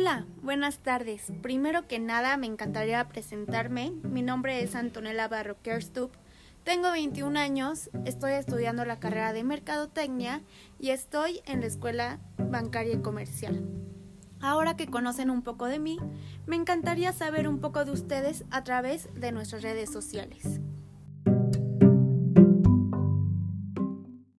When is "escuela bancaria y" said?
11.66-13.02